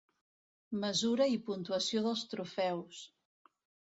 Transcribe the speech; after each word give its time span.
Mesura 0.83 1.27
i 1.33 1.37
puntuació 1.49 2.01
dels 2.05 2.23
trofeus. 2.31 3.03